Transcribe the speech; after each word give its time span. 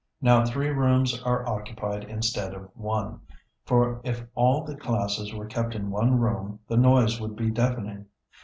Now 0.19 0.43
three 0.43 0.69
rooms 0.69 1.21
are 1.21 1.47
occupied 1.47 2.05
instead 2.05 2.55
of 2.55 2.71
one, 2.75 3.19
for 3.65 4.01
if 4.03 4.25
all 4.33 4.63
the 4.63 4.75
classes 4.75 5.31
were 5.31 5.45
kept 5.45 5.75
in 5.75 5.91
one 5.91 6.17
room 6.19 6.59
the 6.67 6.75
noise 6.75 7.21
would 7.21 7.35
be 7.35 7.51
deafening. 7.51 8.07